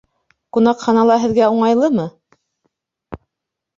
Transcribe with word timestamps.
Ҡунаҡханала 0.57 1.17
һеҙгә 1.25 1.49
уңайлымы? 1.57 2.09